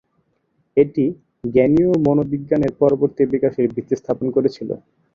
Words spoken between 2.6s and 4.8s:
পরবর্তী বিকাশের ভিত্তি স্থাপন করেছিল।